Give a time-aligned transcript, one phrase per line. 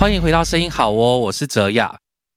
[0.00, 1.94] 欢迎回到声音好哦，我是泽雅。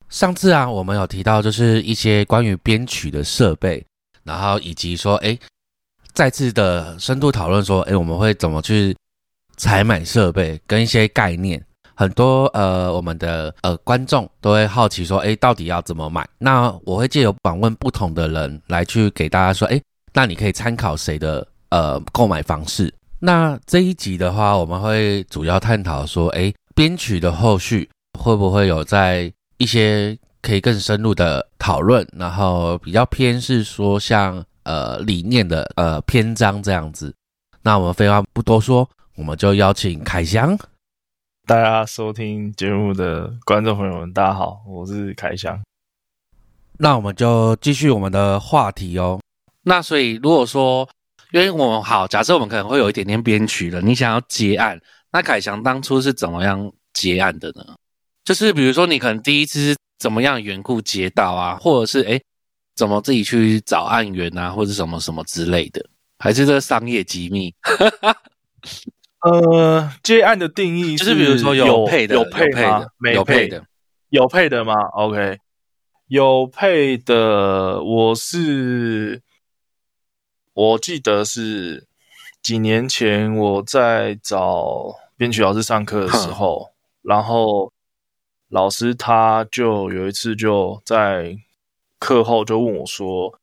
[0.09, 3.81] 上次啊，我们有提到就是一些关于编曲的设备，
[4.25, 5.39] 然后以及说，哎，
[6.11, 8.93] 再次的深度讨论说，哎，我们会怎么去
[9.55, 11.65] 采买设备跟一些概念。
[11.95, 16.27] 很多呃，我们的呃观众都会好奇说，哎，到底要怎么买？
[16.39, 22.93] 那我会借由访问不同的人来去给大家说，哎，那你可以参考谁的呃购买方式。
[23.19, 37.13] 那这一集的话，我们会主要探讨说，哎，编曲的后续会不会有在一些可以更深入的讨论，然后比较偏是说像呃理念的呃篇章这样子。
[37.61, 40.57] 那我们废话不多说，我们就邀请凯翔。
[41.45, 45.61] 大家收听节目的观众朋友们，大家好，我是凯翔。
[46.79, 49.19] 那我们就继续我们的话题哦。
[49.63, 50.89] 那所以如果说，
[51.31, 54.79] 因为我们好，假设我们可能会有一点点编曲了，你想要结案，
[55.13, 57.63] 那凯翔当初是怎么样结案的呢？
[58.25, 62.19] 就是比如说你可能第一次怎么样缘故接到啊，或者是哎
[62.75, 65.85] 怎么自己去找案源啊，或者什么什么之类的，
[66.17, 67.53] 还是这商业机密？
[69.21, 73.63] 呃，接案的定义就是比如说有配的、有配的、没配的，
[74.09, 75.37] 有配的吗？OK，
[76.07, 79.21] 有配的，我是
[80.53, 81.87] 我记得是
[82.41, 86.69] 几年前我在找编曲老师上课的时候，
[87.01, 87.71] 然后
[88.49, 91.37] 老师他就有一次就在
[91.97, 93.39] 课后就问我说，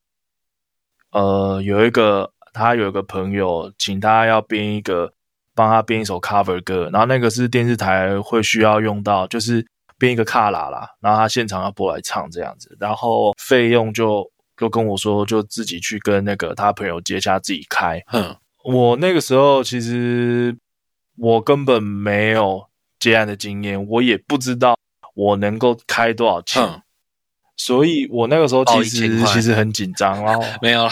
[1.13, 5.15] 呃，有一个他有一个朋友，请他要编一个。
[5.53, 9.67] 帮他编一首 cover 歌，然后那个是电视台会需要用到，就是
[9.99, 18.03] 编一个卡拉啦，然后他现场要播来唱这样子，然后费用就就跟我说，就自己去跟那个他朋友接洽，自己开。
[18.13, 18.35] 嗯，
[18.65, 20.57] 我那个时候其实
[21.21, 22.67] 我根本没有
[22.99, 24.77] 接案的经验，我也不知道
[25.15, 26.83] 我能够开多少钱，
[27.57, 30.25] 所以我那个时候其实其实很紧张。
[30.25, 30.91] 然 后没有了，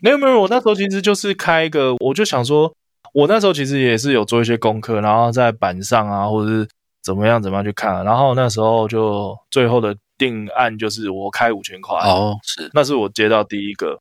[0.00, 2.74] 没有没有，我那时候其实就是开一个，我就想说。
[3.12, 6.68] 我那时候其实也是有做一些功课，然后在板上啊，或者是
[7.00, 11.96] 怎么样怎么样去看，然后那时候就最后的定案就是我开五千块。
[12.00, 14.00] 哦，是，那是我接到第一个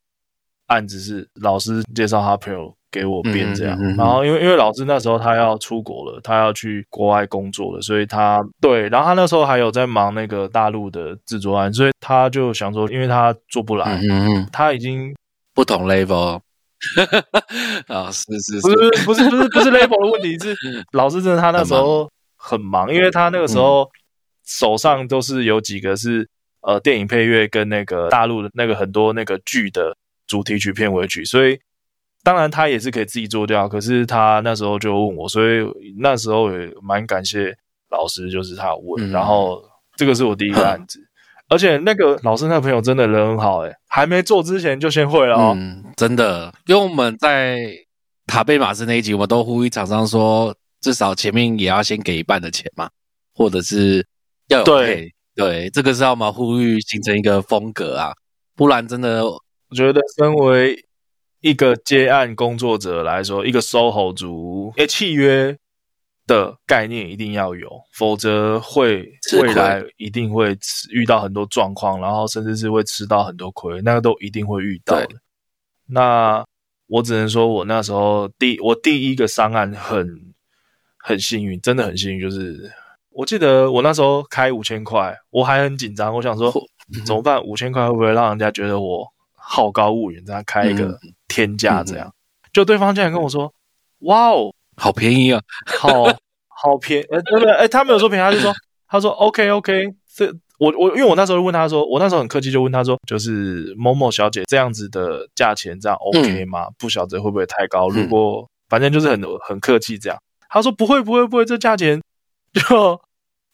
[0.66, 15.12] 案子，是老师介绍他朋友给我编这样，然后因为因为老师那时候他要出国了，他要去国外工作了，所以他对，然后他那时候还有在忙那个大陆的制作案，所以他就想说，因为他做不来，嗯他已经
[15.56, 16.40] 不同 level。
[17.88, 20.54] 啊，是是，不是不是不是不是 level 的问题，是
[20.92, 23.90] 老师真的他那时候很忙，因为他那个时候
[24.46, 26.28] 手上都是有几个是
[26.62, 29.96] 呃电影配乐跟那个大陆的那个很多那个剧的
[30.28, 31.58] 主题曲片尾曲，所以
[32.24, 35.66] 当然他也是可以自己做掉，可是他那时候就问我，所以
[36.00, 37.54] 那时候也蛮感谢
[37.92, 39.62] 老师，就是他问，然后
[39.98, 41.00] 这个是我第一个案子。
[41.50, 45.56] 而且那个老师那个朋友真的人很好哎，还没做之前就先会了哦，
[45.96, 46.52] 真的。
[46.66, 47.68] 因为我们在
[48.26, 52.90] 塔贝马斯那一集，我们都呼吁厂商说，至少前面也要先给一半的钱嘛，
[53.36, 54.08] 或者是
[54.48, 55.14] 要有对。
[55.36, 58.14] 对，这个是要么呼吁形成一个风格啊，
[58.56, 59.42] 不然真的，我
[59.76, 60.76] 觉得身为
[61.44, 65.56] 一个接案工作者来说，一个 SOHO 族，诶，契约。
[66.26, 69.12] 的概念一定要有，否则会
[69.42, 70.58] 未来一定会
[70.90, 75.10] 遇到很多状况，然后甚至是会吃到很多亏，那个都一定会遇到的。
[75.86, 76.42] 那
[76.88, 80.08] 我只能说，我那时候第我第一个商案很
[80.98, 82.22] 很幸运，真的很幸运。
[82.22, 82.72] 就是
[83.10, 86.50] 我记得我那时候开五千块，我还很紧张，我想说
[87.06, 87.44] 怎么办？
[87.44, 90.24] 五千块会不会让人家觉得我好高骛远？
[90.26, 90.98] 这样开一个
[91.34, 92.14] 天价，这样
[92.52, 93.52] 就对方竟然跟我说
[94.06, 96.04] ：“哇哦！”好便宜啊，好
[96.48, 98.54] 好便，呃，对对，哎，他没有说便宜，他就说，
[98.88, 106.68] 他说 OK OK，这我我因为我那时候问他说，我那时候很客气就问他说，就是某某小姐这样子的价钱这样 OK 吗？
[106.78, 107.90] 不晓得会不会太高？
[107.90, 110.18] 如果反正就是很很客气这样，
[110.50, 112.02] 他说不会不会不会，这价钱
[112.54, 113.00] 就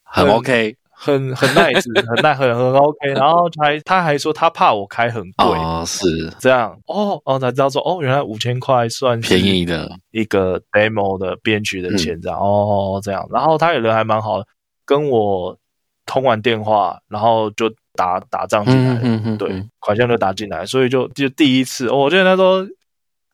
[0.03, 0.75] 很 OK。
[1.01, 6.29] 很 很 nice，很耐，很很 OK，然后还他还说他怕我开很贵哦，是。
[6.39, 6.77] 这样。
[6.87, 12.37] 哦哦才知道说哦原来五千块算便宜的一个 demo 的编曲的钱这样。
[12.37, 14.45] 哦这样，然后他人还蛮好的，
[14.85, 15.57] 跟我
[16.05, 22.65] 通完电话，然后就打打账进来，对，款项就打进来，所以就就第一次，我觉得那时候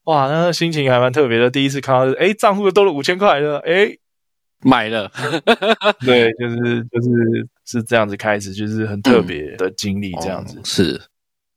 [0.03, 3.97] 哇，那心情还蛮特别的，第一次看到哎账户多了五千块的，哎
[4.65, 5.09] 买了，
[6.05, 7.47] 对，就是就是。
[7.67, 11.01] 是这样子开始，就是很特别的经历，这样子是。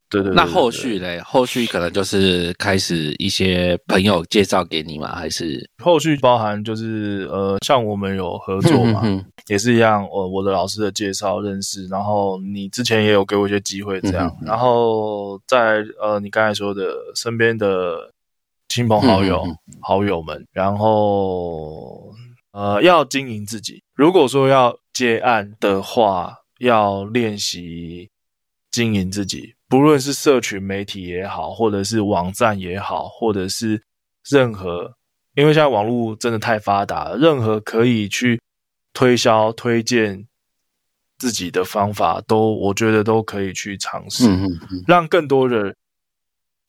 [0.08, 0.32] 对对。
[0.32, 1.20] 那后续嘞？
[1.20, 5.14] 后续可能就是开始一些朋友介绍给你吗？
[5.14, 9.02] 还是后续包含就是呃，像我们有合作嘛，
[9.48, 10.08] 也是一样。
[10.10, 18.10] 我我的老师的介绍认识，然后你之前也有给我一些机会这样，然后在呃你刚才说的身边的
[18.66, 19.44] 亲朋好友
[19.80, 22.14] 好友们，然后
[22.58, 23.84] 呃要经营自己。
[23.94, 28.10] 如果说要接案的话，要练习
[28.68, 29.54] 经营自己。
[29.68, 33.80] 不论是社群媒体也好，或者是网站也好，或者是
[34.28, 34.92] 任何，
[35.36, 38.40] 因为现在网络真的太发达了，任何可以去
[38.92, 40.26] 推销、推荐
[41.16, 44.24] 自己的方法，都我觉得都可以去尝试，
[44.84, 45.76] 让更多的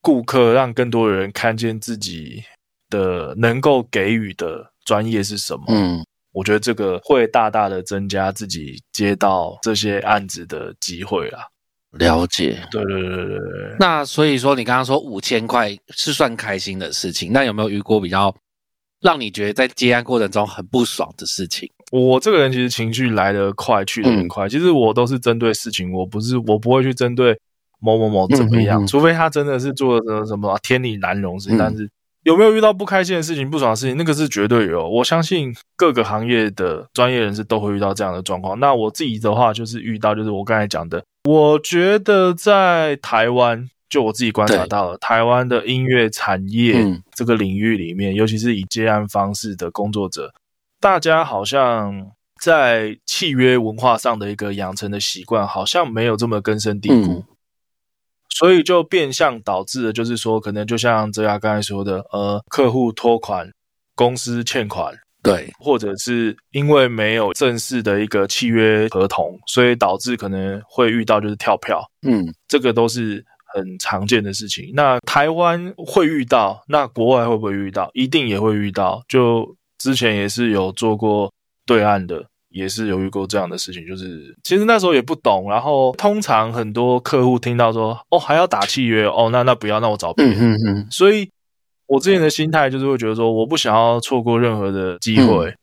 [0.01, 2.43] 顾客，让更多的人看见自己
[2.89, 5.65] 的能够给予的专业是什么。
[5.67, 11.47] 嗯，我觉得这个会大大的增加自己接到这些案子的机会啦。
[11.91, 13.75] 了解，对对对对对。
[13.79, 18.35] 那所以说，你刚刚说五千块是算开心的事情，那有没有遇过比较
[18.99, 21.69] 让你觉得在接案过程中很不爽的事情？
[21.91, 24.49] 我这个人其实情绪来得快，去得很快。
[24.49, 27.39] 其实我都是针对事情，我不是我不会去针对
[27.79, 31.87] 某某某怎么样，除非他真的是做了什么天理难容事情，但是。
[32.23, 33.97] 有没有遇到不开心的事情、不爽的事情？
[33.97, 34.87] 那个是绝对有。
[34.87, 38.59] 我相信各个行业的专业人士都会遇到这样的状况。
[38.59, 41.01] 那我自己的话，就是遇到，就是我刚才讲的。
[41.23, 46.75] 我觉得在台湾，就我自己观察到了，台湾的音乐产业
[47.15, 50.33] 这个领域里面，尤其是以接案方式的工作者，
[50.79, 52.11] 大家好像
[52.41, 57.23] 在契约文化上的一个养成的习惯，好像没有这么根深蒂固。
[58.29, 63.49] 所以就变相导致的，就是说，可能就像泽雅刚才说的，呃，客户拖款，
[63.95, 73.23] 公司欠款，对，或者是因为没有正式的一个契约合同，所以导致可能会遇到就是跳票，嗯，这个都是
[73.53, 74.71] 很常见的事情。
[74.73, 77.89] 那台湾会遇到，那国外会不会遇到？
[77.93, 79.03] 一定也会遇到。
[79.07, 81.33] 就之前也是有做过
[81.65, 82.25] 对岸的。
[82.49, 90.87] 也是有遇过这样的事情，就是其实那时候也不懂，然后通常很多客户听到说哦还要打契约哦，那那不要，那我找别人。
[90.89, 91.29] 所以，
[91.85, 95.53] 我之前的心态就是会觉得说，我不想要错过任何的机会，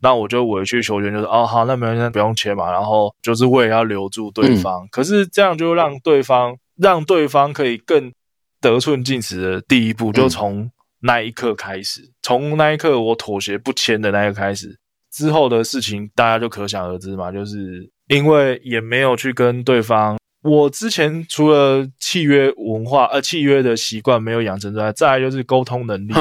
[0.00, 2.70] 那我就委曲求全，就是哦好，那没关系，不用签嘛。
[2.70, 8.12] 然后就是为了要留住对方，可是这样就让对方让对方可以更
[8.60, 10.70] 得寸进尺的第一步，就从
[11.00, 14.78] 那一刻开始，从那一刻我妥协不签的那一刻开始。
[15.16, 26.12] 之后的事情大家就可想而知嘛，就是因为也没有去跟对方，我之前除了契约文化呃契约的习惯没有养成之外，再来就是沟通能力，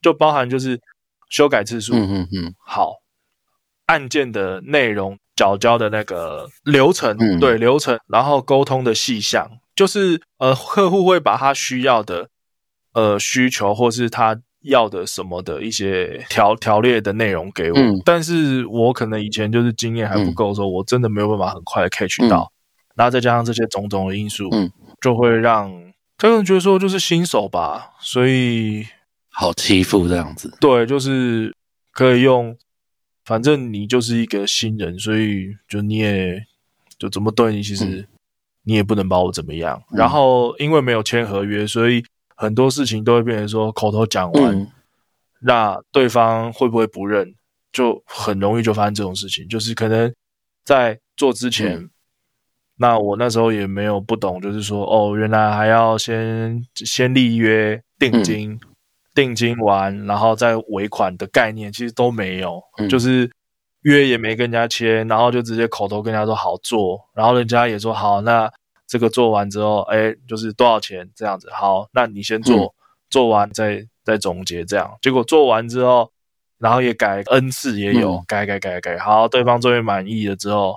[0.00, 0.80] 就包含就是
[1.28, 2.94] 修改次数，嗯嗯嗯，好，
[3.84, 12.30] 案件的内容、缴交的那个流程，对流程，然后沟通的细项，就是呃客户会把他需要的
[12.94, 14.40] 呃需求或是他。
[14.62, 22.52] 要的什么的一些条条列的内容给我，但是我可能以前就是经验还不够，说我真的没有办法很快的 catch 到，
[22.94, 24.50] 然后再加上这些种种的因素，
[25.00, 25.72] 就会让
[26.18, 28.86] 他们觉得说就是新手吧，所以
[29.30, 30.54] 好欺负这样子。
[30.60, 31.54] 对，就是
[31.92, 32.54] 可以用，
[33.24, 36.44] 反正你就是一个新人，所以就你也
[36.98, 38.06] 就怎么对你，其实
[38.64, 39.82] 你也不能把我怎么样。
[39.90, 42.04] 然后因为没有签合约，所以。
[42.40, 44.72] 很多事情都会变成说口头讲完，
[45.42, 47.34] 那对方会不会不认，
[47.70, 49.46] 就很容易就发生这种事情。
[49.46, 50.10] 就是可能
[50.64, 51.86] 在做之前，
[52.78, 58.58] 那我那时候也没有不懂，就是说哦，原来还要先先立约定金，
[59.14, 63.30] 定金完然后再尾款的概念，其实都没有，就是
[63.82, 68.50] 约也没跟人家签，然后就直接口头跟人家说好做，然后人家也说好那。
[68.90, 71.48] 这个做完之后，哎，就是多少钱这样子。
[71.52, 72.74] 好，那你先做，
[73.08, 74.98] 做完再再总结这样。
[75.00, 76.10] 结果做完之后，
[76.58, 78.98] 然后也改 N 次也有改改改改。
[78.98, 80.76] 好，对方终于满意了之后，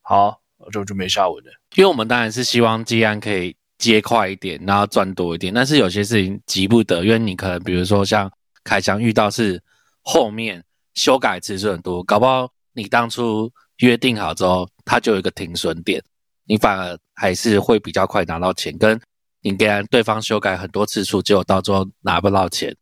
[0.00, 0.40] 好
[0.70, 1.50] 就就没下文了。
[1.74, 5.52] 因为我们当然是希望接案可以接快一点，然后赚多一点。
[5.52, 8.30] 但是有些事情急不得，因为你可能比如说像
[8.62, 9.60] 凯翔遇到是
[10.02, 10.62] 后面
[10.94, 16.00] 修改次数很多，搞不好你当初约定好之后，它就有一个停损点。
[16.50, 19.00] 你反而还是会比较快拿到钱，跟
[19.40, 22.76] 你给对方修改很多次数，结果到最后拿不到钱，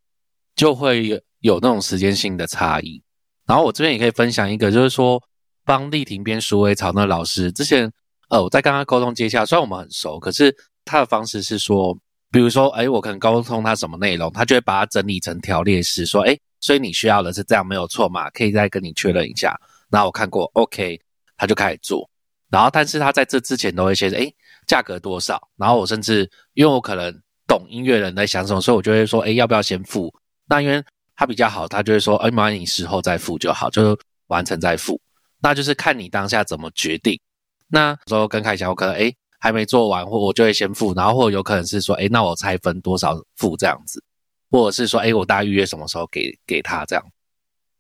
[0.56, 3.02] 就会有有那种时间性的差异。
[3.46, 5.22] 然后我这边也可以分享一个，就是说
[5.66, 7.92] 帮丽婷编鼠尾草那老师之前，
[8.30, 10.56] 呃，我在跟他沟通接洽，虽然我们很熟，可是
[10.86, 11.94] 他的方式是说，
[12.30, 18.30] 比如说，哎，我可能沟通他什么内容，他就会把它整理成条列式，说，哎，所以你需要的是这样，没有错嘛？
[18.30, 19.54] 可以再跟你确认一下。
[19.90, 20.98] 那我看过，OK，
[21.36, 22.08] 他就开始做。
[22.50, 24.32] 然后但是他在这之前都会先哎
[24.66, 27.12] 价格多少，然后我甚至因为我可能
[27.46, 30.12] 懂音乐人在想什么，所以我就会说哎要不要先付？
[30.46, 30.82] 那因为
[31.14, 35.00] 他比较好，他就会说哎麻烦你事后再付就好，就完成再付。
[35.40, 37.20] 那就是看你当下怎么决定。
[37.68, 44.02] 那时候跟凯讲，我可能哎还没做完，或我就会先付，然后或有可能是说哎那我拆分多少付这样子，
[44.50, 47.04] 或者是说哎我大概预约什么时候给给他这样。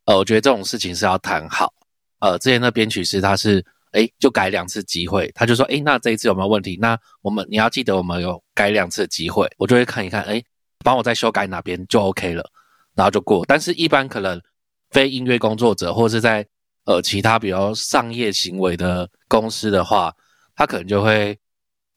[0.04, 1.72] 呃，我觉得这种事情是要谈好。
[2.20, 6.76] 呃，之前的编曲师他是哎就改两次机会，他就说哎那这一次有没有问题？
[6.80, 10.42] 那我们你要记得我们有改两次机会，我就会看一看哎
[10.84, 12.50] 帮我再修改哪边就 OK 了，
[12.94, 13.44] 然后就过。
[13.46, 14.40] 但是一般可能
[14.90, 16.46] 非音乐工作者或是在
[16.84, 20.10] 呃，其他比较商业行为的公司的话，
[20.56, 21.38] 他可能就会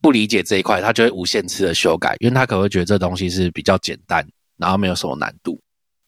[0.01, 5.57] 不理解这一块，他就会无限次的修改，因为他可能会觉得这东西是比较简单，然后没有什么难度，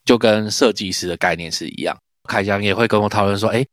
[0.03, 1.97] 就跟设计师的概念是一样。
[2.27, 3.65] 凯翔也会跟我讨论说，哎，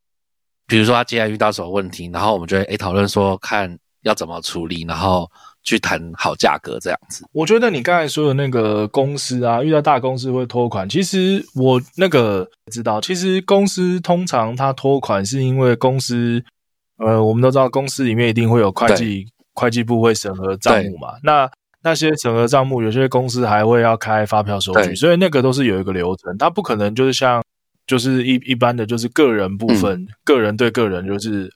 [0.70, 5.30] 比如说他接下来遇到什么问题，然后我们就会哎讨论说看要怎么处理，然后。
[5.62, 10.88] 去谈好价格这样子，我觉得你刚才说的那个公司啊，遇到大公司会拖款。
[10.88, 16.42] 其实我那个知道，其实公司通常它拖款是因为公司，
[16.96, 21.08] 呃，我们都知道公司里面一定会有会计，会计部会审核账目嘛。
[21.22, 21.46] 那
[21.82, 27.44] 那些审核账目，有些公司还会要开发票收据，所以那个都是有一个流程，它不可能就是像
[27.90, 31.52] 就是一一般的就是个人部分，个人对个人就是。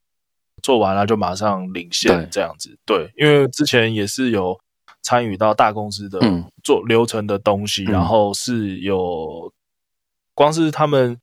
[0.63, 4.59] 做完了就马上领现这样子，对，因为之前也是有
[5.03, 6.19] 参与到大公司的
[6.63, 9.53] 做流程的东西，然后是有
[10.33, 11.19] 光是他们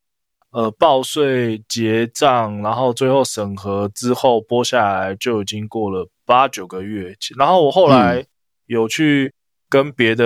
[0.51, 8.23] 呃报税结账，然后最后审核之后拨下来就已经过了八九个月，然后我后来
[8.67, 9.33] 有去
[9.67, 10.25] 跟别的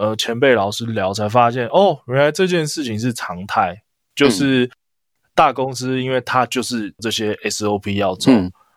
[0.00, 3.82] 呃前辈老师聊，才发现哦，原来这件事情是常态，
[4.18, 4.70] 就是。
[5.38, 8.32] 大公司，因为它就是这些 SOP 要走。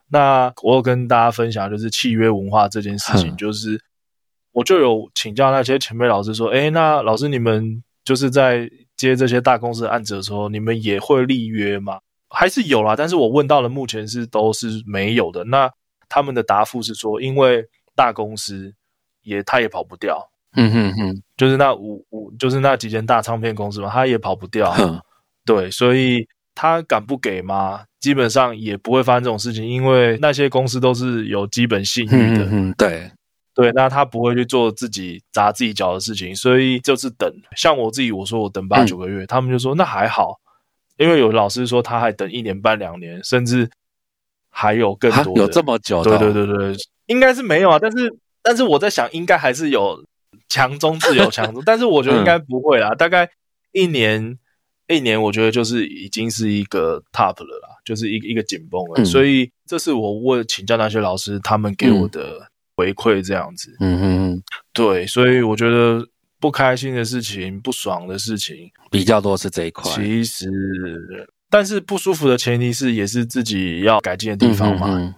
[0.10, 3.83] 那我有跟大家分享，就是契约文化这件事情，就是
[4.51, 11.98] 我就有请教那些前辈老师说：“哎，那老师你们就是在接这些大公司的案子的时候，你们也会立约吗？
[12.29, 12.95] 还是有啦？
[12.95, 15.43] 但是我问到了目前是都是没有的。
[15.45, 15.67] 那
[16.07, 18.71] 他们的答复是说，因为大公司
[19.24, 20.29] 也他也跑不掉。
[20.55, 24.71] 嗯哼哼，就是那五五，就是那几间大唱片公司嘛，他也跑不掉。
[25.45, 26.27] 对，所以。
[26.53, 27.86] 他敢不给吗？
[28.01, 32.45] 基本上也不会发生这种事情，因为那些公司都是有基本信誉的。
[32.51, 33.10] 嗯，对，
[33.55, 37.33] 对，那他不会去做自己砸自己脚的事情，所以就是等。
[37.55, 40.36] 像我自己，我说我等八九个月，他们就说那还好，
[40.98, 43.67] 因为有老师说他还等一年半两年，甚至
[44.50, 46.03] 还有更多，有这么久？
[46.03, 47.79] 对对对对，应该是没有啊。
[47.81, 50.03] 但是但是我在想，应该还是有
[50.50, 53.29] 强中自有强中， 但是我觉得应该不会啦，大概
[53.71, 54.38] 一年。
[54.91, 63.75] 一年我觉得就是已经是一个 top 了啦，就是一一个紧绷了，所以这是我问请教那些老师，他们给我的回馈这样子。
[63.79, 64.43] 嗯嗯，
[64.74, 66.07] 对，所以我觉得
[66.39, 69.91] 不开心的事情、不爽的事情比较多是这一块。
[69.91, 70.48] 其实，
[71.50, 75.15] 但是不舒服的前提是也是自己要改进的地方嘛，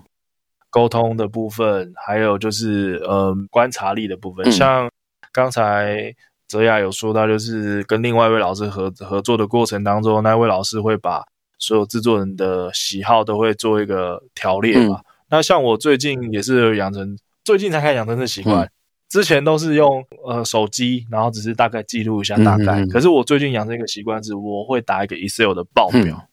[0.69, 4.89] 沟通的部分，还有就是呃观察力的部分，像
[5.31, 6.15] 刚才。
[6.47, 11.23] 泽雅有说到，就是跟另外一位老师合合作的过程当中，那位老师会把
[11.57, 15.01] 所有制作人的喜好都会做一个条列嘛。
[15.29, 18.69] 那像我最近也是养成，最近才开始养成这习惯，
[19.09, 22.85] 之前都是用呃手机，然后只是大概记录一下大概。
[22.85, 26.27] 可是我最近养成一个习惯是，我会打一个 Excel 的报表，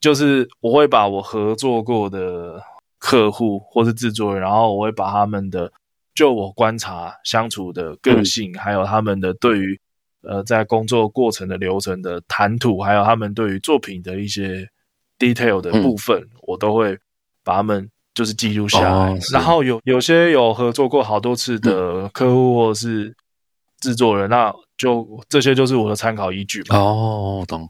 [0.00, 2.62] 就是我会把我合作过的
[2.98, 5.72] 客户或是制作人，然后我会把他们的。
[6.14, 9.80] 就我观察相处的个性，还有他们的对于
[10.22, 14.68] 呃在工作过程的流程的谈吐，还有他们对于作品的一些
[15.18, 16.96] detail 的部分，我都会
[17.42, 19.18] 把他们就是记录下来。
[19.32, 23.14] 然后有有些有合作过好多次的客户或是
[23.80, 26.76] 制作人，那就这些就是我的参考依据嘛。
[26.78, 27.68] 哦，懂。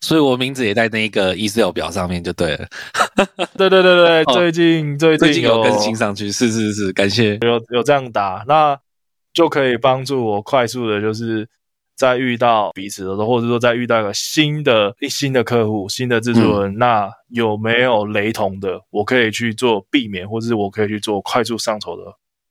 [0.00, 2.66] 所以我名字也在那个 Excel 表上面就对了。
[3.58, 8.78] 对对对对，最近最近有更新上去，是是是，感谢有有这样打，那
[9.32, 11.48] 就可以帮助我快速的，就是
[11.96, 22.04] 在遇到彼此的时候，或者说在遇到一个新的一新的客户、新的制作人，那有没有雷同的，我可以去做避免，或者是我可以去做快速上手的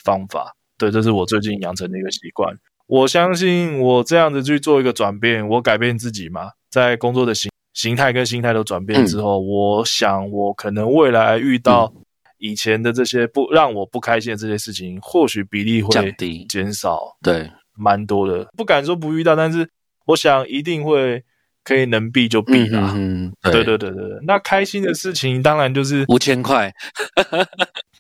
[0.04, 0.54] 方法。
[0.77, 2.54] 对，这是我最近养成的一个习惯。
[2.88, 6.51] 我相信我这样子去做一个转变，我改变自己嘛。
[6.69, 11.93] 在工作的形形态跟心态都转变之后，我想我可能未来遇到
[12.39, 18.45] 以前的这些不让我不开心的这些事情，或许比例会降低、减少，对，蛮多的。
[18.55, 19.69] 不敢说不遇到，但是
[20.05, 21.24] 我想一定会
[21.63, 22.93] 可以能避就避啦。
[22.95, 24.19] 嗯，对对对对对。
[24.25, 26.74] 那开心的事情当然就是五千块，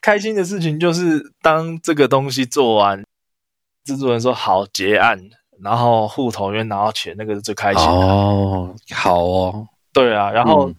[0.01, 3.03] 开心的事情就是当这个东西做完，
[3.83, 5.19] 制作人说好结案，
[5.61, 7.89] 然后户头里面拿到钱，那个是最开心的。
[7.89, 10.75] 哦，好哦，对啊，然后嗯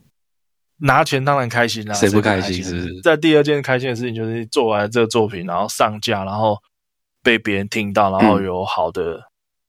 [0.79, 2.63] 拿钱当然开心啦，谁不开心？
[2.63, 3.01] 是不是？
[3.03, 6.57] 在第二件开心的事情就是做完这个作品，然后上架，然后
[7.23, 9.21] 被别人听到，然后有好的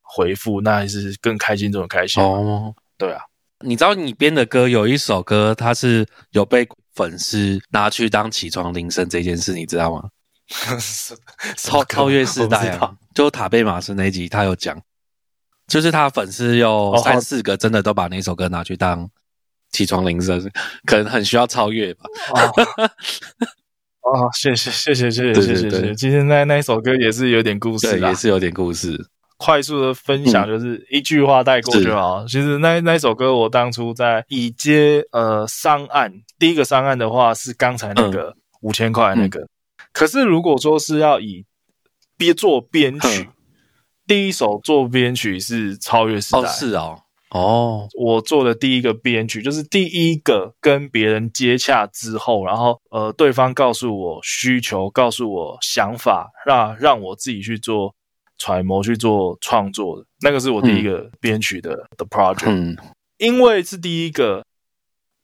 [0.02, 2.24] 回复，那还是更开心，这种开心。
[2.24, 3.22] 哦，对啊，
[3.66, 10.10] 你知道你编的歌有一首歌，它是有被粉丝拿去当起床铃声这件事，你知道吗？
[11.58, 12.92] 超超越时代啊！
[13.14, 14.76] 就塔贝马斯那一集，他有讲，
[15.70, 19.10] 就是他粉丝有哦三四个真的都把那首歌拿去当
[19.72, 20.50] 起床铃声，
[20.86, 22.02] 可能很需要超越吧。
[22.34, 22.84] 哦，
[24.02, 25.96] 哦，谢谢谢谢谢谢谢谢谢。
[25.96, 28.98] 其实那那一首歌也是有点故事对，也，是有点故事。
[29.38, 32.26] 快速的分享，就是一句话带过就好。
[32.26, 39.48] 其实那那一首歌，我当初在已接呃上岸，第一个上岸的话是刚才那个五千块那个，
[39.94, 41.46] 可是如果说是要以
[42.18, 43.28] 编做编曲嗯，
[44.10, 46.40] 第一首做编曲是超越时代。
[46.40, 47.00] 哦，是哦，
[47.30, 57.94] 哦，我做的第一个编曲，就是第一个跟别人接洽之后，然后呃，对方告诉我需求，告诉我想法，让让我自己去做
[58.40, 62.50] 揣摩、去做创作的，那个是我第一个编曲的、的 project。
[62.50, 62.76] 嗯，
[63.20, 64.44] 因为是第一个，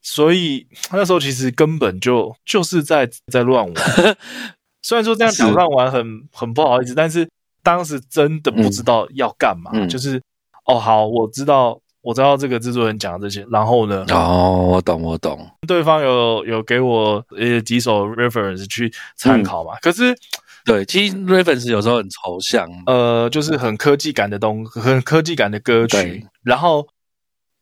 [0.03, 3.73] 所以那时候其实根本就就是在在乱玩。
[4.83, 7.27] 虽然说这样讲乱玩很很不好意思，但是
[7.65, 10.21] 当时真的不知道要干嘛，就是
[10.65, 15.49] 哦好，我知道我知道这个制作人讲的这些，然后呢，哦，我懂，我懂。
[15.67, 19.65] 对方有有给我呃几首 reference 去参考嗯。
[19.65, 20.15] 嘛，可是
[20.63, 22.69] 对，其实 reference 有时候很抽象。
[22.85, 26.87] 呃，就是很科技感的东，很科技感的歌曲，然后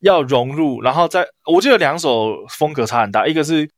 [0.02, 3.70] 要融入，然后在我记得两首风格差很大，一个是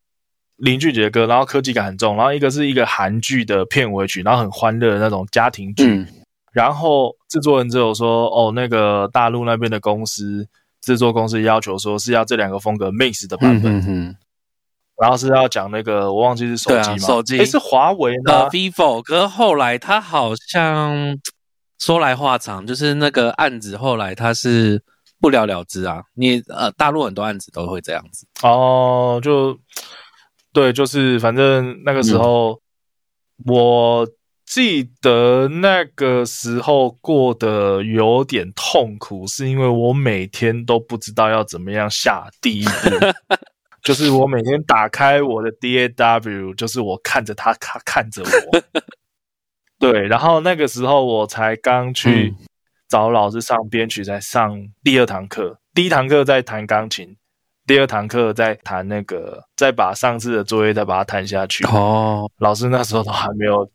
[0.57, 6.07] 林俊杰的歌，然后科技感很重，然后一个是一个韩剧的片尾曲，然后很欢乐的那种家庭剧，嗯，
[6.55, 10.47] 然后制作人只有说，哦，那个大陆那边的公司
[10.81, 14.17] 制作公司要求说是要这两个风格 mix 的版嗯本，
[15.01, 16.97] 然后是要讲那个我忘记是手机吗？
[16.99, 21.19] 手机诶是华为吗呃？，vivo，可是后来他好像
[21.77, 24.81] 说来话长，就是那个案子后来他是
[25.19, 26.03] 不了了之啊。
[26.13, 28.25] 你呃，大陆很多案子都会这样子。
[28.43, 29.59] 哦，就
[30.53, 32.61] 对，就是反正那个嗯时候，
[33.45, 34.07] 我
[34.45, 42.71] 记得那个时候过得有点痛苦，是因为我每天都不知道要怎么样下第一步。
[43.83, 48.81] 就是我每天打开我的 DAW，就是我看着他，他看着我。
[49.77, 52.45] 对，然后那个时候我才刚去嗯
[52.87, 55.59] 找老师上编曲，在上第二堂课。
[55.73, 57.15] 第一堂课在弹钢琴，
[57.67, 61.63] 第二堂课在弹那个，再把上次的作业再把它弹下去。
[61.65, 63.69] 哦，老师那时候都还没有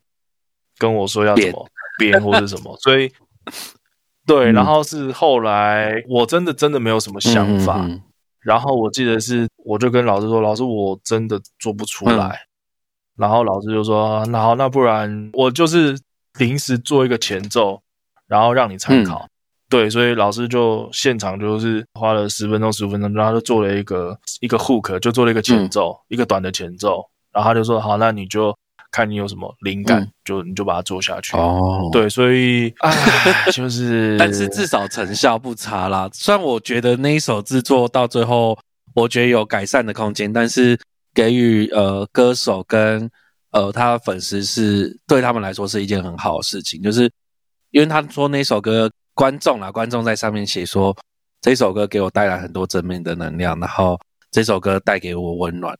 [0.80, 1.64] 跟我说要怎么
[1.98, 3.12] 编或者什么， 所以
[4.26, 4.54] 对，嗯。
[4.54, 8.02] 然后是后来我真的真的没有什么想法，嗯嗯
[8.40, 12.46] 然后我记得是我就跟老师说，老师我真的做不出来，嗯。
[13.18, 15.94] 然后老师就说，那好，那不然我就是
[16.38, 17.82] 临时做一个前奏，
[18.26, 19.26] 然后让你参考。
[19.68, 28.56] 对，所以老师就现场就是花了十分钟、十五分钟，然后就做了一个一个 hook，就做了一个前奏，一个短的前奏，然后他就说好，那你就
[28.90, 31.36] 看你有什么灵感，嗯就你就把它做下去。
[31.36, 31.88] 哦，。
[31.92, 32.92] 对，所以唉，
[33.52, 36.08] 就是，但是至少成效不差啦。
[36.12, 38.58] 虽然我觉得那一首制作到最后，
[38.94, 40.78] 我觉得有改善的空间，但是
[41.14, 43.10] 给予呃歌手跟
[43.52, 47.10] 呃他的粉丝是对他们来说是一件很好的事情，就是
[47.70, 50.96] 因为他说那首歌观众啦，观众在上面写说
[51.40, 53.98] 这首歌给我带来很多正面的能量，然后
[54.30, 55.76] 这首歌带给我温暖。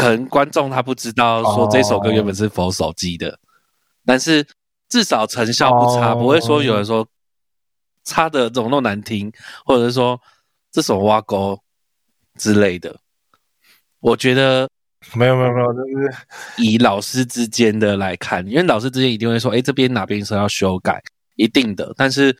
[0.00, 3.38] 可能观众他不知道说这首歌原本是否手机的，
[4.04, 4.46] 但是
[4.88, 7.06] 至少成效不差，哦不会说有人说
[8.04, 9.30] 差的怎么那么难听，
[9.64, 10.20] 或者是说
[10.72, 11.60] 这首挖沟
[12.36, 12.96] 之类的。
[14.00, 14.68] 我觉得
[15.14, 16.16] 没有没有没有，就是
[16.56, 21.02] 以老师之间的来看，因为老师之间一定会说，哎，这边哪边是要修改，
[21.36, 21.92] 一定的。
[21.96, 22.34] 但是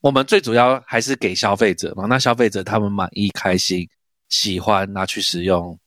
[0.00, 3.88] 我们最主要还是给消费者嘛，那消费者他们满意、开心、
[4.28, 5.78] 喜欢，拿去使用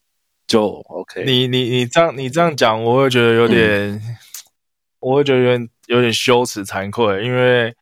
[0.52, 1.24] 就 OK。
[1.26, 4.02] 你你你这样你这样讲，我会觉得有点，
[5.00, 7.74] 我会觉得有点有点羞耻惭愧，因为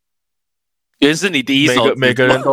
[0.99, 2.51] 原是你第一首每个每个人都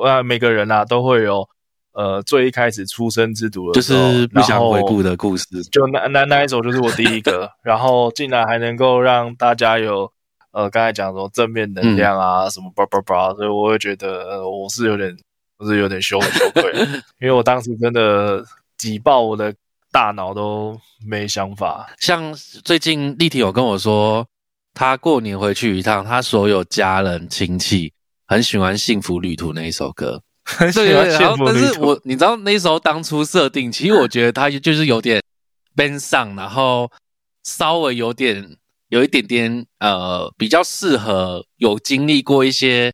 [0.00, 1.46] 啊， 每个人啊都会有
[1.92, 5.44] 呃最一开始出生之毒的就，是不想回顾的故事。
[5.70, 10.10] 就那那那一首就是我第一个，然后竟然还能够让大家有
[10.52, 15.14] 呃刚才讲说正面能量啊、什么叭叭叭，所以我会觉得、呃、我是有点
[15.58, 16.72] 我是有点羞羞愧，
[17.20, 18.44] 因为我当时真的
[18.78, 19.54] 挤爆我的
[19.92, 21.92] 大脑都没想法。
[21.98, 22.32] 像
[22.64, 24.26] 最近丽婷有跟我说，
[24.72, 27.92] 她过年回去一趟，她所有家人亲戚
[28.26, 30.22] 很喜欢《幸福旅途》那一首歌。
[30.44, 35.22] 很喜对对，然欢但是我你知道那时候当初设定，其实我觉得它就是有点
[35.76, 36.90] ben 上，然后
[37.44, 38.56] 稍微有点
[38.88, 42.90] 有一点点呃，比较适合有经历过一些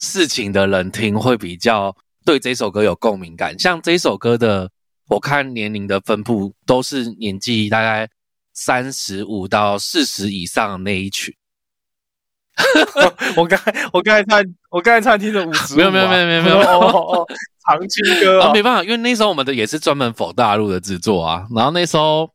[0.00, 3.58] 事情的人听，会比较对这首歌有共鸣感。
[3.58, 4.70] 像这首歌的，
[5.08, 8.08] 我看年龄的分布都是年纪大概
[8.52, 11.34] 三十五到四十以上的那一群。
[13.36, 17.26] 我刚才我刚才唱我刚才差点听着五十，没有没有没有没有没有哦哦哦，
[17.64, 21.46] 长青歌啊，啊没，办法，因为那时候我们的也是专门否大陆的制作啊。
[21.54, 22.28] 然后那时候，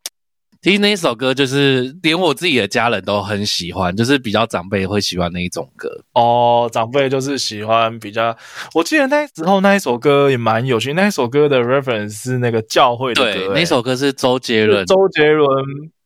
[0.63, 5.89] 其实那一首歌就是连我自己的家人都很喜欢，就是比较长辈会喜欢那一种歌。
[6.13, 8.33] 哦，长辈就是喜欢比较，
[8.73, 14.85] 我记得那时候那一首歌也蛮有趣，那一首歌的 reference 是那个教会的歌、那首歌是周杰伦。
[14.85, 15.65] 周杰伦，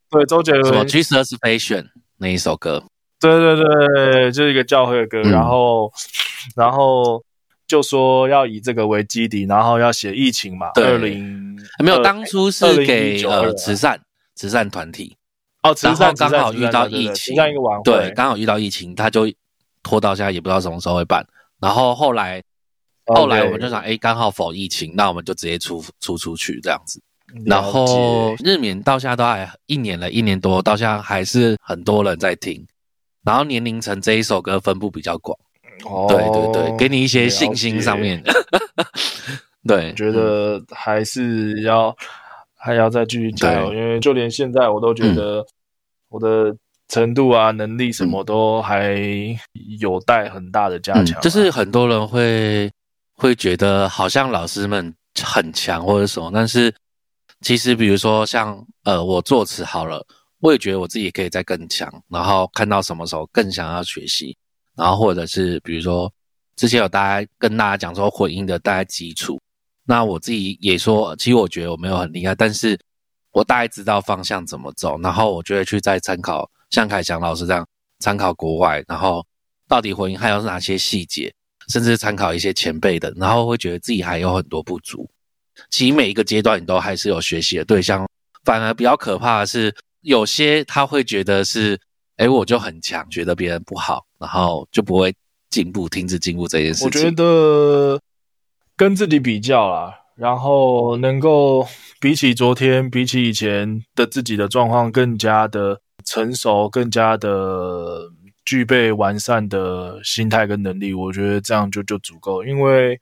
[0.10, 0.66] 对周杰伦。
[0.66, 0.78] 什么？
[0.78, 1.86] 伦，Jesus Passion
[2.18, 2.84] 那一首歌。
[3.20, 5.30] 对对对，就是一个教会的歌，嗯。
[5.30, 5.92] 然后
[6.56, 7.24] 然后
[7.68, 10.84] 就说要以这个为基底，然后要写疫情嘛，对。
[10.84, 14.00] 二零没有，当初是给2019呃慈善
[14.38, 15.18] 慈善团体，
[15.64, 19.30] 哦，慈然后善刚好遇到疫情慈善一个晚会，对，刚好遇到疫情，他就
[19.84, 21.26] 拖到现在，也不知道什么时候会办。
[21.60, 22.42] 然后后来
[23.08, 27.02] 后来我们就想，哎，刚好否疫情，那我们就直接出出出去这样子。
[27.46, 32.66] 然后日冕到现在都还一年了，一年多，到现在还是很多人在听。
[33.26, 35.38] 然后年龄层这一首歌分布比较广，
[35.84, 38.24] 哦对对对，给你一些信心上面。
[39.68, 41.94] 对，觉得还是要
[42.68, 45.46] 还要再继续加油，因为就连现在我都觉得
[46.10, 46.54] 我的
[46.90, 48.94] 程度啊、能力什么都还
[49.80, 52.70] 有待很大的加嗯强啊、就是很多人会
[53.16, 56.74] 会觉得好像老师们很强或者什么，但是
[57.42, 60.06] 其实比如说像呃我作词好了，
[60.40, 64.36] 我也觉得我自己可以再更强，然后看到什么时候更想要学习，
[64.76, 66.12] 然后或者是比如说
[66.56, 69.40] 之前有大家跟大家讲说混音的大概基础，
[69.88, 72.78] 那我自己也说，其实我觉得我没有很厉害，但是
[73.32, 77.66] 我大概知道方向怎么走，然后我就会去再参考像凯翔老师这样
[78.00, 79.26] 参考国外，然后
[79.68, 81.34] 到底婚姻还有哪些细节，
[81.70, 85.10] 甚至参考一些前辈的，然后会觉得自己还有很多不足。
[85.70, 88.06] 其实每一个阶段你都还是有学习的对象，
[88.44, 91.80] 反而比较可怕的是，有些他会觉得是，
[92.18, 95.16] 哎，我就很强，觉得别人不好，然后就不会
[95.50, 96.88] 进步，停止进步这件事情。
[96.88, 98.00] 我觉得
[98.78, 101.66] 跟自己比较啦，然后能够
[102.00, 108.12] 比起昨天，比起以前的自己的状况更加的成熟，更加的
[108.46, 112.46] 具备完善的心态跟能力，我觉得这样就就足够。
[112.46, 113.00] 因为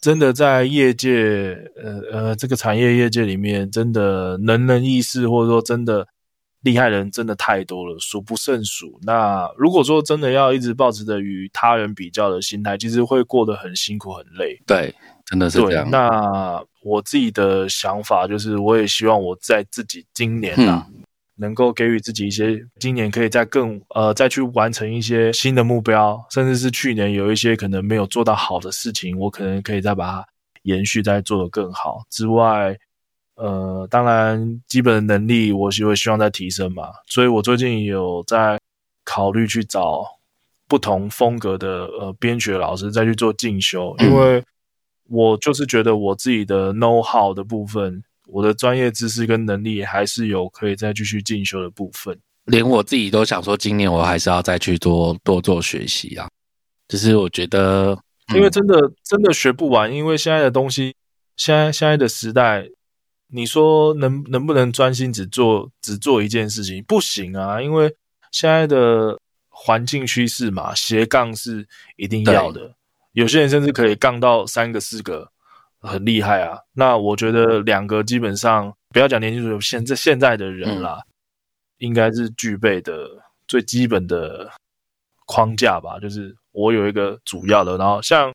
[0.00, 6.06] 真的在业界，呃呃，这个产业业界里面，真的能人异士，或者说真的
[6.62, 8.98] 厉害人，真的太多了，数不胜数。
[9.02, 14.60] 那如果说真的要一直保持着与他人比较的心态，其实会过得很辛苦、很累。
[14.66, 14.94] 对，
[15.24, 21.02] 真的是这对样。，那我自己的想法就是，我也希望我在自己今年啊，嗯
[21.40, 30.26] 能够给予自己一些，今年可以再更呃再去完成一些新的目标，甚至是去年有一些可能没有做到好的事情，我可能可以再把它
[30.64, 32.02] 延续，再做得更好。
[32.10, 32.76] 之外，
[33.38, 38.58] 呃，当然基本的能力我是会希望在提升嘛，所以我最近有在
[39.04, 40.04] 考虑去找
[40.66, 44.42] 不同风格的呃编曲老师再去做进修，因为
[45.08, 52.18] 我就是觉得我自己的 know how 的部分，我的专业知识跟能力还是有可以再继续进修的部分。
[52.46, 56.28] 连我自己都想说，今年我还是要再去多多做学习啊。
[56.88, 57.96] 就是我觉得，
[58.34, 58.74] 因为真的
[59.04, 60.94] 真的学不完，因为现在的东西，
[61.36, 62.66] 现在现在的时代，
[63.30, 66.82] 你说能能不能专心只做只做一件事情？
[66.84, 67.94] 不行啊，因为
[68.30, 72.74] 现在的环境趋势嘛，斜杠是一定要的。
[73.12, 75.30] 有些人甚至可以杠到三个四个，
[75.80, 76.58] 很厉害啊。
[76.72, 81.02] 那我觉得两个基本上不要讲年轻人，现在现在的人啦，
[81.78, 83.08] 应该是具备的
[83.46, 84.50] 最基本的
[85.26, 88.32] 框架吧，就是我有一个主要的，然后像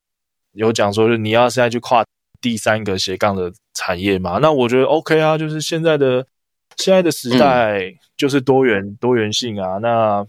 [0.51, 2.05] 有讲说，就是你要现在去跨
[2.41, 3.51] 第三个斜杠的
[3.85, 6.25] 产业嘛，那我觉得 OK 啊，就是现在的
[6.77, 7.81] 现在的时代
[8.15, 10.25] 就是多元、多元性啊，那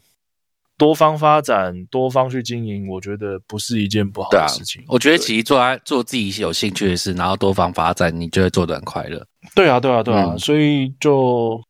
[0.76, 4.82] 多方发展、多方去经营，我觉得不是一件不好的事情。
[4.88, 9.24] 我觉得其实做在做自己有兴趣的事，然后多方发展，你就会做得很快乐。
[9.54, 11.60] 对啊，对啊，对啊，嗯所以就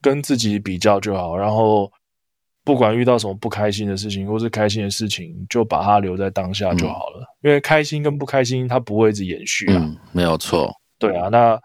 [0.00, 1.90] 跟自己比较就好，然后
[2.62, 7.26] 不管遇到什么不开心的事情或是开心的事情，就把它留在当下就好了。
[7.42, 9.82] 因为开心跟不开心，它不会一直延续啊。
[9.82, 10.72] 嗯，没有错。
[10.98, 11.60] 对啊，那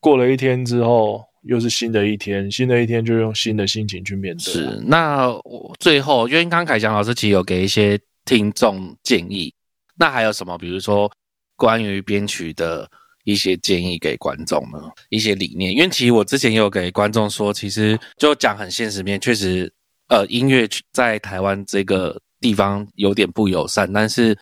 [0.00, 4.52] 过了一天之后，又是新的一天，新的一天就用新的心情去面对。
[4.52, 9.52] 是，那我最后，因为刚刚凯翔老师其实有给一些听众建议，
[9.96, 10.56] 那还有什么？
[10.58, 11.10] 比如说
[11.56, 12.90] 关于编曲的
[13.24, 14.80] 一些建议给观众呢？
[15.10, 15.72] 一些理念？
[15.72, 19.72] 因为其实我之前也有给观众说，其实就讲很现实面，确实，
[20.08, 24.36] 呃，音乐在台湾这个地方有点不友善，但是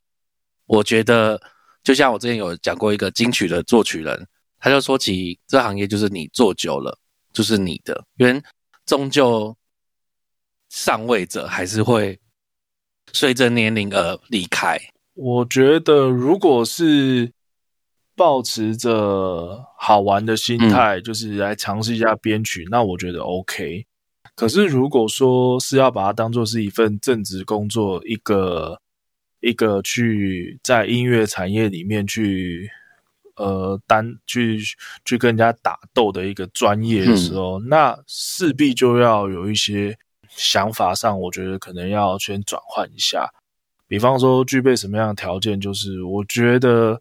[0.67, 1.41] 我觉得，
[1.83, 4.27] 就像我之前有讲过一个金曲的作曲人。
[4.63, 6.95] 他就说起这行业就是你做久了
[7.33, 8.43] 就是你的，因为
[8.85, 9.57] 终究
[10.69, 12.21] 上位者还是会
[13.11, 14.79] 随着年龄而离开。
[15.15, 17.33] 我觉得如果是
[18.15, 23.87] 保持着好玩的心态，就是来尝试一下编曲，那我觉得 OK。
[24.35, 28.79] 可是如果说是要把它当做是一份正职工作，一个
[29.41, 32.71] 一个去在音乐产业里面去。
[33.37, 34.61] 呃，单去
[35.03, 39.97] 去跟人家打斗的一个专业的时候，那势必就要有一些
[40.29, 43.33] 想法上，我觉得可能要先转换一下。
[43.89, 45.59] 比方说，具备什么样的条件？
[45.59, 47.01] 就是我觉得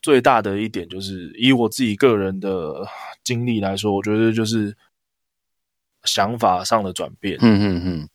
[0.00, 2.88] 最大的一点，就是以我自己个人的
[3.22, 4.74] 经历来说，我觉得就是
[6.04, 7.36] 想法上的转变。
[7.42, 8.08] 嗯嗯嗯，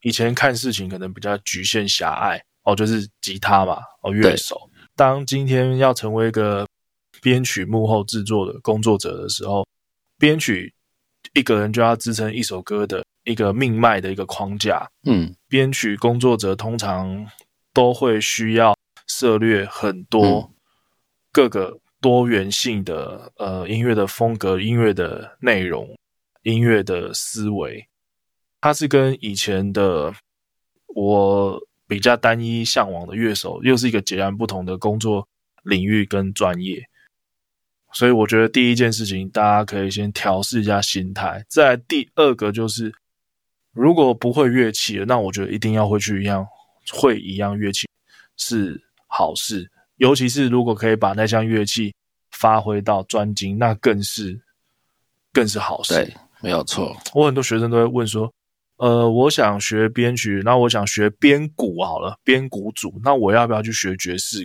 [0.00, 4.70] 以前看事情可能比较局限狭隘哦，就是吉他嘛，哦，乐手。
[4.94, 6.66] 当今天要成为一个
[7.20, 9.66] 编曲幕后制作的工作者的时候，
[10.18, 10.74] 编曲
[11.34, 14.88] 一个人就要支撑一首歌的一个命脉的一个框架。
[15.04, 17.26] 嗯，编曲工作者通常
[17.72, 20.52] 都会需要涉略很多
[21.32, 25.96] 各个多元性的呃音乐的风格、音乐的内容、
[26.42, 27.88] 音乐的思维。
[28.60, 30.12] 它是跟以前的
[30.94, 31.60] 我
[31.92, 35.28] 比较单一向往的乐手，又是一个截然不同的工作
[35.62, 36.82] 领域跟专业。
[37.92, 41.44] 所以我觉得第一件事情，大家可以先调试一下心态。
[41.50, 42.90] 再第二个就是，
[43.74, 46.46] 如果不会乐器那我觉得一定要会去一样
[46.94, 47.86] 会一样乐器
[48.38, 49.70] 是好事。
[49.96, 51.94] 尤其是如果可以把那项乐器
[52.30, 54.40] 发挥到专精，那更是
[55.30, 55.92] 更是好事。
[55.92, 56.96] 对，没有错。
[57.12, 58.32] 我很多学生都会问说，
[58.82, 64.44] 呃，我想学编曲，那我想学编鼓好了，编鼓组，那我要不要去学爵士？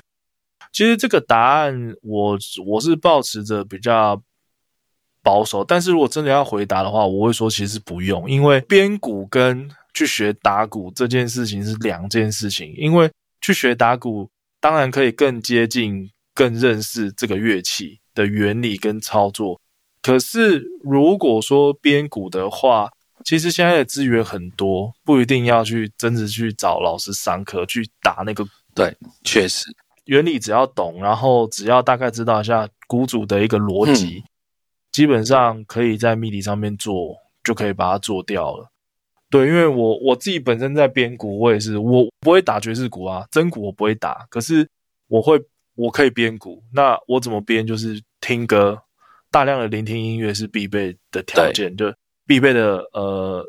[0.72, 4.22] 其实这个答案，我我是保持着比较
[5.24, 12.72] 保守，但是如果真的要回答的话，我会说其实不用，因为编鼓跟去学打鼓这件事情是两件事情。
[12.78, 19.60] 因为去学打鼓，当然可以更接近、更认识这个乐器的原理跟操作。
[20.04, 22.92] 可是如果说编鼓的话，
[23.28, 28.48] 其实现在的资源很多，不一定要去真的去找老师上课去打那个。
[28.74, 29.66] 对，确实。
[30.06, 34.24] 原理只要懂，然后只要大概知道一下鼓组的一个逻辑，
[34.94, 38.72] 基本上可以在 MIDI 上面做，就可以把它做掉了。
[39.30, 44.66] 对，因为我我自己本身在编鼓，我也是我不会打爵士鼓啊，真鼓我不会打，可是
[45.10, 45.38] 我会
[45.76, 46.64] 我可以编鼓。
[46.74, 47.68] 那我怎么编？
[47.68, 48.82] 就是听歌，
[49.30, 51.94] 大量的聆听音乐是必备的条件，就
[52.28, 53.44] 必备的呃，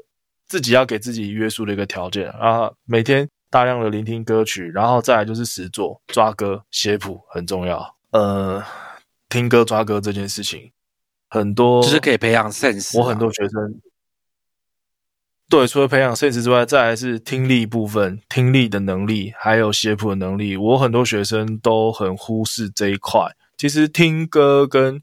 [0.46, 3.28] 自己要给自己约束的一个条件啊，每天。
[3.50, 7.96] 大量的聆听歌曲，然后再来就是实作抓歌写谱很重要。
[8.10, 8.62] 呃，
[9.30, 10.70] 听歌抓歌这件事情
[11.30, 12.98] 很多，就是可以培养 sense。
[12.98, 13.80] 我很多学生
[15.48, 20.58] 对，除了培养 sense 之外，再来是听力部分，听力的能力还有写谱的能力。
[20.58, 23.34] 我很多学生都很忽视这一块。
[23.56, 25.00] 其实听歌跟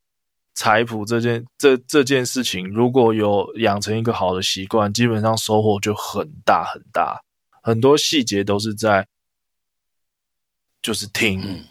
[0.56, 7.22] 采谱这件这这件事情，如果有养成一个好的习惯，基本上收获就很大很大。
[7.62, 9.08] 很多细节都是在，
[10.82, 11.65] 就是听，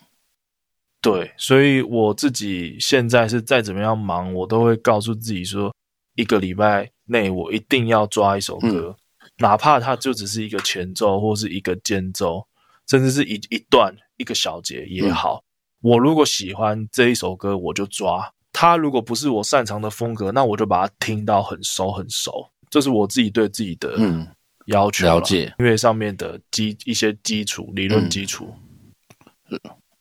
[1.00, 5.72] 对，所以我自己现在是再怎么样忙，我都会告诉自己说，
[6.16, 8.96] 一个礼拜内我一定要抓一首歌，
[9.38, 12.44] 哪怕它就只是一个前奏或是一个间奏，
[12.88, 15.44] 甚至是一一段一个小节也好，
[15.80, 22.48] 我如果喜欢这一首歌，我就抓它；如果不是我擅长的风格，那我就把它听到很熟很熟。
[22.70, 24.26] 这是我自己对自己的嗯。
[24.68, 28.50] 要求了解音乐上面的基一些基础理论基础，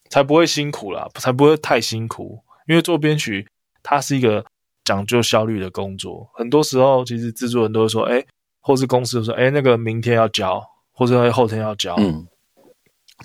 [0.10, 2.42] 才不会辛苦啦，才不会太辛苦。
[2.66, 3.46] 因为做编曲，
[3.84, 4.46] 它是一个
[4.86, 6.30] 讲究效率的工作。
[6.34, 8.26] 很多时候，其实制作人都会说：“哎，
[8.62, 10.64] 或是公司说，哎，那个明天要交，
[10.94, 12.26] 或者后天要交。”嗯，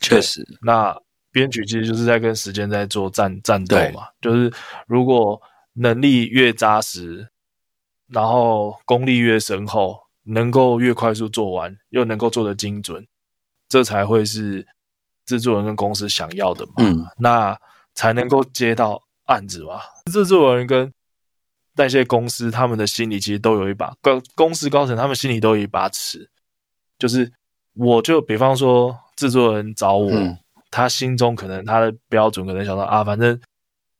[0.01, 0.45] 确实。
[0.63, 1.01] 那
[1.39, 4.09] 编曲其实就是在跟时间在做战战斗嘛。
[4.21, 4.53] 就是
[4.87, 5.41] 如果
[5.75, 7.29] 能力越扎实，
[8.09, 10.09] 然后功力越深厚。
[10.31, 13.07] 能够越快速做完，又能够做得精准，
[13.67, 14.67] 这才会是
[15.25, 16.73] 制作人跟公司想要的嘛。
[16.81, 17.59] 嗯，那
[17.95, 19.81] 才能够接到案子嘛。
[20.13, 20.93] 制作人跟
[21.77, 26.29] 那些公司他们的心里其实都有一把高公司高层他们心里都有一把尺，
[26.99, 27.33] 就是
[27.73, 30.37] 我就比方说制作人找我，嗯
[30.71, 33.39] 他心中可能他的标准可能想到啊，反正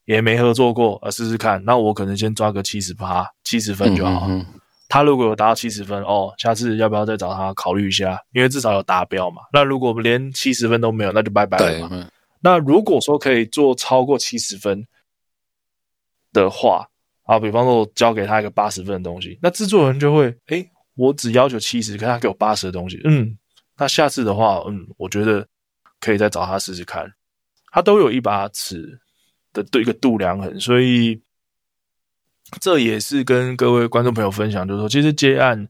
[0.05, 4.27] 也没合作过，啊试试看，那我可能先抓个七十八七十分就好。
[4.29, 4.47] 嗯嗯
[4.91, 8.19] 他如果有达到七十分，哦，下次要不要再找他考虑一下？
[8.33, 9.43] 因为至少有达标嘛。
[9.53, 14.87] 那如果连七十分都没有，那就拜拜了那如果说可以做超过七十分
[16.33, 16.89] 的话，
[17.25, 23.37] 啊，比方说我交给他一个八十分的东西，那制作人就会，诶，我只要求七十，可他给我八十的东西，嗯，
[23.77, 25.47] 那下次的话，嗯，我觉得
[26.01, 27.13] 可以再找他试试看。
[27.71, 28.99] 他都有一把尺
[29.53, 31.21] 的对一个度量衡，所以
[32.61, 35.69] 这也是跟各位观众朋友分享，就是说，其实接案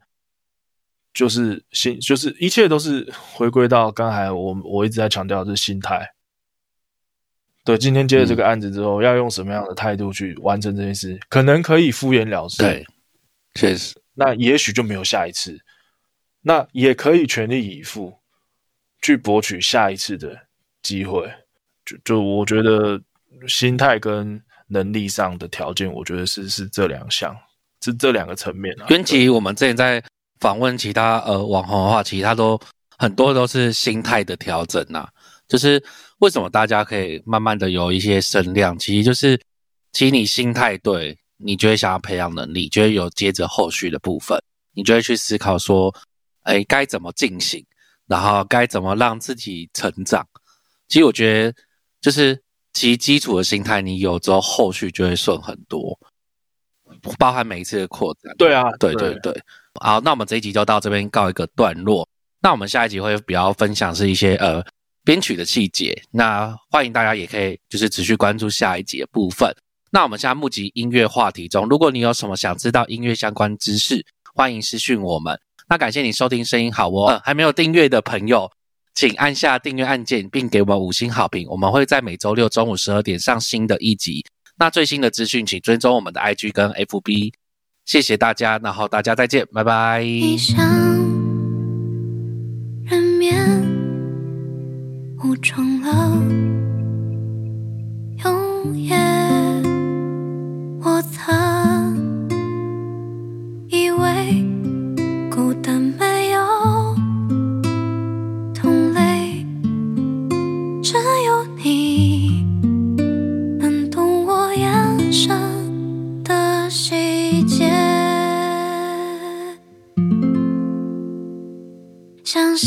[1.12, 6.08] 就是心，就是一切都是回归到刚才我我一直在强调的是心态。
[7.64, 11.18] 对，今天接了这个案子之后，要用什么样的态度去完成这件事？
[11.28, 12.86] 可能可以敷衍了事，对，
[13.54, 15.58] 确实，那也许就没有下一次。
[16.40, 18.16] 那也可以全力以赴
[19.02, 20.36] 去博取下一次的
[20.82, 21.30] 机会。
[21.84, 23.00] 就就我觉得
[23.46, 27.34] 心态跟能力上的条件，我觉得是是这两项，
[27.82, 28.86] 是这两个层面啊。
[29.04, 30.02] 其实我们之前在
[30.40, 32.60] 访问其他呃网红的话，其实他都
[32.98, 35.08] 很多都是心态的调整呐、
[35.48, 35.82] 就是
[36.18, 39.40] 为什么大家可以慢慢的有一些声量，其实就是
[39.92, 44.38] 其实你心态对，你就会想要培养能力，就会有接着后续的部分，
[44.74, 45.94] 你就会去思考说，
[46.42, 47.64] 哎，该怎么进行，
[48.08, 50.26] 然后该怎么让自己成长。
[50.88, 51.54] 其实我觉得
[52.00, 52.42] 就是
[52.72, 55.98] 其基础的心态你有之后，后续就会顺很多，
[57.18, 58.34] 包含每一次的扩展。
[58.36, 59.42] 对啊，对对对，
[59.80, 62.08] 好，那我们这一集就到这边告一个段落。
[62.40, 64.64] 那我们下一集会比较分享是一些呃
[65.04, 69.54] 编曲的细节，那欢迎大家也可以就是持续关注下一集的部分。
[69.90, 75.38] 那我们现在募集音乐话题中，如果你有什么想知道音乐相关知识，欢迎私讯我们。
[75.68, 78.50] 那感谢你收听声音好哦，呃还没有订阅的朋友，
[78.94, 81.46] 请按下订阅按键，并给我们五星好评。
[81.50, 84.24] 我们会在每周六中午十二点上新的一集。
[84.58, 87.32] 那最新的资讯，请追踪我们的 IG 跟 FB。
[87.84, 90.02] 谢谢大家，然后大家再见，拜拜。
[90.02, 90.58] 一想
[92.84, 93.36] 人面
[95.22, 96.22] 无终了，
[98.24, 98.96] 永夜
[100.82, 102.38] 我曾
[103.68, 104.27] 以为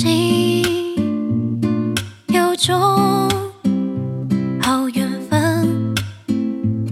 [0.02, 1.86] 心
[2.30, 2.76] 有种
[4.60, 5.94] 好缘分，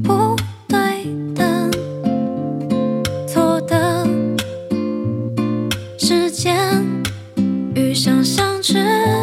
[0.03, 0.35] 不
[0.67, 0.77] 对
[1.33, 1.71] 等，
[3.27, 4.05] 错的
[5.97, 6.55] 时间
[7.73, 9.18] 与想象值。